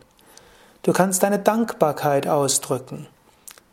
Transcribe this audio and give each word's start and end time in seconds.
Du 0.84 0.94
kannst 0.94 1.22
deine 1.24 1.40
Dankbarkeit 1.40 2.28
ausdrücken. 2.28 3.08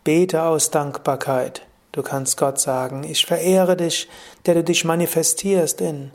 Bete 0.03 0.43
aus 0.43 0.69
Dankbarkeit. 0.69 1.61
Du 1.93 2.03
kannst 2.03 2.35
Gott 2.35 2.59
sagen, 2.59 3.05
ich 3.05 3.25
verehre 3.25 3.77
dich, 3.77 4.09
der 4.47 4.55
du 4.55 4.65
dich 4.65 4.83
manifestierst 4.83 5.79
in. 5.79 6.11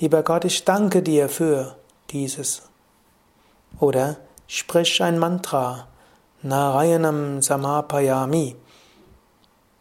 Lieber 0.00 0.22
Gott, 0.22 0.46
ich 0.46 0.64
danke 0.64 1.02
dir 1.02 1.28
für 1.28 1.76
dieses. 2.08 2.62
Oder 3.78 4.16
sprich 4.46 5.02
ein 5.02 5.18
Mantra. 5.18 5.88
Narayanam 6.44 7.40
Samapayami. 7.40 8.56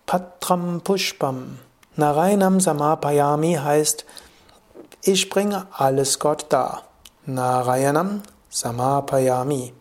Patram 0.05 0.81
Pushpam. 0.81 1.57
Narayanam 1.97 2.59
Samapayami 2.59 3.55
heißt, 3.55 4.05
ich 5.03 5.29
bringe 5.29 5.65
alles 5.75 6.19
Gott 6.19 6.45
dar. 6.49 6.83
Narayanam 7.25 8.21
Samapayami. 8.49 9.73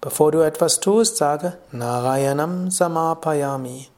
Bevor 0.00 0.32
du 0.32 0.40
etwas 0.40 0.80
tust, 0.80 1.18
sage 1.18 1.58
Narayanam 1.70 2.70
Samapayami. 2.70 3.88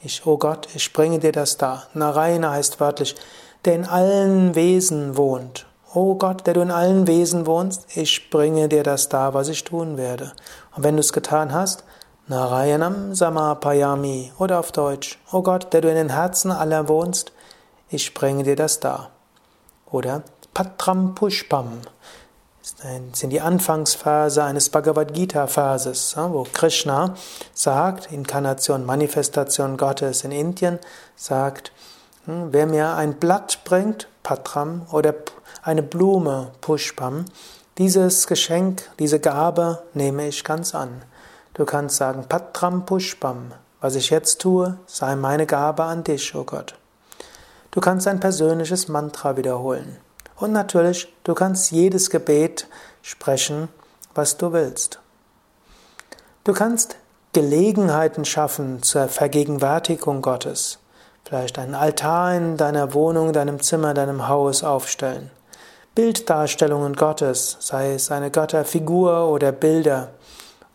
Ich, 0.00 0.26
oh 0.26 0.36
Gott, 0.36 0.68
ich 0.74 0.92
bringe 0.92 1.18
dir 1.18 1.32
das 1.32 1.56
dar. 1.56 1.88
Narayana 1.92 2.52
heißt 2.52 2.78
wörtlich, 2.78 3.16
der 3.64 3.74
in 3.74 3.84
allen 3.84 4.54
Wesen 4.54 5.16
wohnt. 5.16 5.66
O 5.94 6.16
Gott, 6.16 6.46
der 6.46 6.54
du 6.54 6.60
in 6.60 6.70
allen 6.70 7.06
Wesen 7.06 7.46
wohnst, 7.46 7.86
ich 7.96 8.28
bringe 8.28 8.68
dir 8.68 8.82
das 8.82 9.08
dar, 9.08 9.32
was 9.32 9.48
ich 9.48 9.64
tun 9.64 9.96
werde. 9.96 10.32
Und 10.76 10.82
wenn 10.84 10.96
du 10.96 11.00
es 11.00 11.12
getan 11.12 11.52
hast, 11.52 11.84
Narayanam 12.26 13.14
Samapayami 13.14 14.32
oder 14.38 14.58
auf 14.60 14.70
Deutsch, 14.70 15.18
O 15.32 15.42
Gott, 15.42 15.72
der 15.72 15.80
du 15.80 15.88
in 15.88 15.94
den 15.94 16.10
Herzen 16.10 16.50
aller 16.50 16.88
wohnst, 16.88 17.32
ich 17.88 18.12
bringe 18.12 18.42
dir 18.42 18.56
das 18.56 18.80
dar. 18.80 19.10
Oder 19.90 20.22
Patram 20.52 21.14
Pushpam 21.14 21.80
sind 23.12 23.30
die 23.30 23.40
Anfangsphase 23.40 24.44
eines 24.44 24.68
Bhagavad 24.68 25.14
Gita 25.14 25.46
Verses, 25.46 26.14
wo 26.18 26.44
Krishna 26.52 27.14
sagt, 27.54 28.12
Inkarnation, 28.12 28.84
Manifestation 28.84 29.78
Gottes 29.78 30.22
in 30.24 30.32
Indien, 30.32 30.78
sagt, 31.16 31.72
hm, 32.26 32.48
wer 32.52 32.66
mir 32.66 32.94
ein 32.94 33.14
Blatt 33.14 33.60
bringt, 33.64 34.08
Patram, 34.28 34.82
oder 34.92 35.14
eine 35.62 35.82
Blume, 35.82 36.52
Pushpam, 36.60 37.24
dieses 37.78 38.26
Geschenk, 38.26 38.82
diese 38.98 39.20
Gabe 39.20 39.82
nehme 39.94 40.28
ich 40.28 40.44
ganz 40.44 40.74
an. 40.74 41.00
Du 41.54 41.64
kannst 41.64 41.96
sagen, 41.96 42.26
Patram 42.28 42.84
Pushpam, 42.84 43.54
was 43.80 43.94
ich 43.94 44.10
jetzt 44.10 44.42
tue, 44.42 44.76
sei 44.84 45.16
meine 45.16 45.46
Gabe 45.46 45.84
an 45.84 46.04
dich, 46.04 46.34
o 46.34 46.40
oh 46.40 46.44
Gott. 46.44 46.74
Du 47.70 47.80
kannst 47.80 48.06
ein 48.06 48.20
persönliches 48.20 48.88
Mantra 48.88 49.38
wiederholen. 49.38 49.96
Und 50.36 50.52
natürlich, 50.52 51.10
du 51.24 51.32
kannst 51.32 51.72
jedes 51.72 52.10
Gebet 52.10 52.66
sprechen, 53.00 53.70
was 54.14 54.36
du 54.36 54.52
willst. 54.52 55.00
Du 56.44 56.52
kannst 56.52 56.96
Gelegenheiten 57.32 58.26
schaffen 58.26 58.82
zur 58.82 59.08
Vergegenwärtigung 59.08 60.20
Gottes. 60.20 60.80
Vielleicht 61.28 61.58
einen 61.58 61.74
Altar 61.74 62.34
in 62.34 62.56
deiner 62.56 62.94
Wohnung, 62.94 63.34
deinem 63.34 63.60
Zimmer, 63.60 63.92
deinem 63.92 64.28
Haus 64.28 64.64
aufstellen. 64.64 65.30
Bilddarstellungen 65.94 66.96
Gottes, 66.96 67.58
sei 67.60 67.92
es 67.92 68.10
eine 68.10 68.30
Götterfigur 68.30 69.28
oder 69.28 69.52
Bilder 69.52 70.08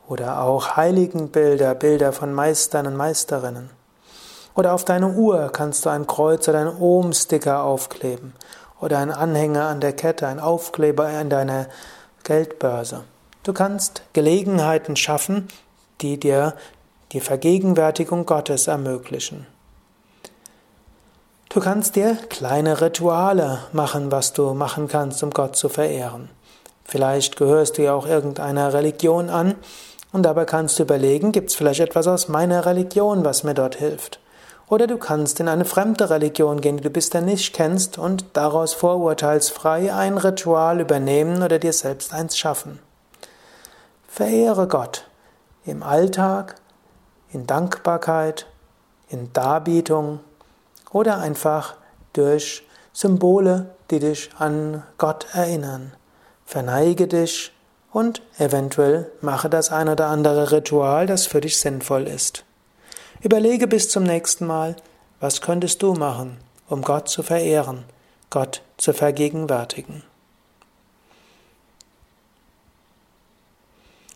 oder 0.08 0.44
auch 0.44 0.78
Heiligenbilder, 0.78 1.74
Bilder 1.74 2.14
von 2.14 2.32
Meistern 2.32 2.86
und 2.86 2.96
Meisterinnen. 2.96 3.72
Oder 4.54 4.74
auf 4.74 4.86
deine 4.86 5.08
Uhr 5.08 5.50
kannst 5.52 5.88
du 5.88 5.90
ein 5.90 6.06
Kreuz 6.06 6.48
oder 6.48 6.60
einen 6.60 6.78
Ohm-Sticker 6.78 7.64
aufkleben 7.64 8.34
oder 8.80 9.00
einen 9.00 9.10
Anhänger 9.10 9.66
an 9.66 9.82
der 9.82 9.94
Kette, 9.94 10.28
ein 10.28 10.40
Aufkleber 10.40 11.08
an 11.08 11.32
deiner 11.32 11.66
Geldbörse. 12.24 13.06
Du 13.42 13.54
kannst 13.54 14.04
Gelegenheiten 14.14 14.98
schaffen, 14.98 15.48
die 16.02 16.20
dir 16.20 16.54
die 17.12 17.22
Vergegenwärtigung 17.22 18.28
Gottes 18.28 18.68
ermöglichen. 18.68 19.48
Du 21.54 21.60
kannst 21.60 21.96
dir 21.96 22.18
kleine 22.30 22.82
Rituale 22.82 23.60
machen, 23.74 24.12
was 24.12 24.34
du 24.34 24.56
machen 24.56 24.88
kannst, 24.88 25.22
um 25.22 25.30
Gott 25.30 25.56
zu 25.56 25.70
verehren. 25.70 26.30
Vielleicht 26.84 27.38
gehörst 27.38 27.78
du 27.78 27.84
ja 27.84 27.94
auch 27.94 28.08
irgendeiner 28.08 28.74
Religion 28.74 29.30
an 29.30 29.54
und 30.12 30.24
dabei 30.24 30.46
kannst 30.46 30.80
du 30.80 30.84
überlegen, 30.84 31.32
gibt 31.32 31.52
es 31.52 31.56
vielleicht 31.56 31.82
etwas 31.82 32.08
aus 32.08 32.28
meiner 32.28 32.66
Religion, 32.66 33.24
was 33.24 33.44
mir 33.44 33.54
dort 33.54 33.76
hilft. 33.76 34.20
Oder 34.68 34.88
du 34.88 34.98
kannst 34.98 35.40
in 35.40 35.48
eine 35.48 35.66
fremde 35.66 36.10
Religion 36.10 36.60
gehen, 36.60 36.78
die 36.78 36.84
du 36.84 36.90
bisher 36.90 37.22
nicht 37.22 37.54
kennst 37.54 38.00
und 38.00 38.26
daraus 38.34 38.74
vorurteilsfrei 38.74 39.94
ein 39.94 40.18
Ritual 40.18 40.82
übernehmen 40.82 41.44
oder 41.44 41.60
dir 41.60 41.74
selbst 41.74 42.16
eins 42.16 42.36
schaffen. 42.36 42.80
Verehre 44.08 44.68
Gott 44.68 45.06
im 45.66 45.84
Alltag, 45.84 46.56
in 47.32 47.46
Dankbarkeit, 47.46 48.48
in 49.08 49.32
Darbietung, 49.34 50.20
oder 50.94 51.18
einfach 51.18 51.76
durch 52.14 52.64
Symbole, 52.94 53.76
die 53.90 54.00
dich 54.00 54.30
an 54.38 54.84
Gott 54.98 55.26
erinnern. 55.34 55.92
Verneige 56.46 57.08
dich 57.08 57.52
und 57.92 58.22
eventuell 58.38 59.12
mache 59.22 59.50
das 59.50 59.72
ein 59.72 59.90
oder 59.90 60.06
andere 60.08 60.52
Ritual, 60.52 61.08
das 61.08 61.26
für 61.26 61.42
dich 61.42 61.60
sinnvoll 61.60 62.08
ist. 62.08 62.46
Überlege 63.22 63.68
bis 63.68 63.90
zum 63.90 64.04
nächsten 64.04 64.46
Mal, 64.46 64.76
was 65.20 65.42
könntest 65.42 65.82
du 65.82 65.94
machen, 65.94 66.38
um 66.70 66.84
Gott 66.84 67.10
zu 67.10 67.24
verehren, 67.24 67.86
Gott 68.30 68.62
zu 68.78 68.94
vergegenwärtigen. 68.94 70.04